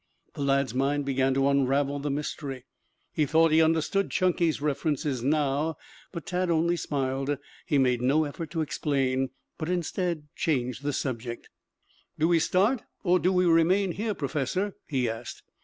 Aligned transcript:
The 0.33 0.41
lad's 0.41 0.73
mind 0.73 1.05
began 1.05 1.35
to 1.35 1.47
unravel 1.47 1.99
the 1.99 2.09
mystery. 2.09 2.65
He 3.13 3.27
thought 3.27 3.51
he 3.51 3.61
understood 3.61 4.09
Chunky's 4.09 4.59
references 4.59 5.21
now, 5.23 5.75
but 6.11 6.25
Tad 6.25 6.49
only 6.49 6.75
smiled. 6.75 7.37
He 7.67 7.77
made 7.77 8.01
no 8.01 8.23
effort 8.23 8.49
to 8.49 8.61
explain, 8.63 9.29
but 9.59 9.69
instead, 9.69 10.23
changed 10.35 10.81
the 10.81 10.91
subject. 10.91 11.49
"Do 12.17 12.27
we 12.27 12.39
start, 12.39 12.81
or 13.03 13.19
do 13.19 13.31
we 13.31 13.45
remain 13.45 13.91
here, 13.91 14.15
Professor?" 14.15 14.73
he 14.87 15.07
asked. 15.07 15.43